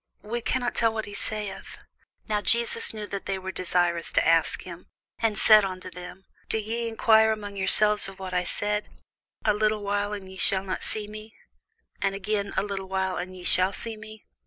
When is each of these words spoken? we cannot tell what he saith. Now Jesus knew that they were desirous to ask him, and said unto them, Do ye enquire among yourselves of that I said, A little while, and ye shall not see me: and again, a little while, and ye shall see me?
we 0.23 0.41
cannot 0.41 0.73
tell 0.73 0.91
what 0.91 1.05
he 1.05 1.13
saith. 1.13 1.77
Now 2.27 2.41
Jesus 2.41 2.91
knew 2.91 3.05
that 3.05 3.27
they 3.27 3.37
were 3.37 3.51
desirous 3.51 4.11
to 4.13 4.27
ask 4.27 4.63
him, 4.63 4.87
and 5.19 5.37
said 5.37 5.63
unto 5.63 5.91
them, 5.91 6.25
Do 6.49 6.57
ye 6.57 6.87
enquire 6.87 7.31
among 7.31 7.55
yourselves 7.55 8.07
of 8.09 8.17
that 8.17 8.33
I 8.33 8.43
said, 8.43 8.89
A 9.45 9.53
little 9.53 9.83
while, 9.83 10.11
and 10.11 10.27
ye 10.27 10.37
shall 10.37 10.63
not 10.63 10.81
see 10.81 11.07
me: 11.07 11.35
and 12.01 12.15
again, 12.15 12.51
a 12.57 12.63
little 12.63 12.89
while, 12.89 13.17
and 13.17 13.35
ye 13.37 13.43
shall 13.43 13.73
see 13.73 13.95
me? 13.95 14.25